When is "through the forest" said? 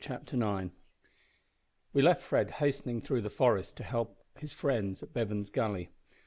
3.03-3.77